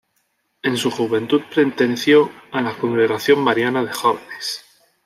En 0.63 0.77
su 0.77 0.89
juventud 0.89 1.43
perteneció 1.53 2.31
a 2.51 2.59
la 2.63 2.75
congregación 2.75 3.39
mariana 3.43 3.83
de 3.85 3.93
jóvenes. 3.93 4.65